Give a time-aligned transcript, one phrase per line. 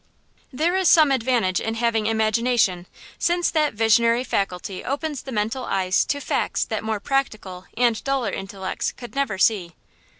[0.51, 2.87] THERE is some advantage in having imagination,
[3.19, 8.31] since that visionary faculty opens the mental eyes to facts that more practical and duller
[8.31, 9.75] intellects could never see.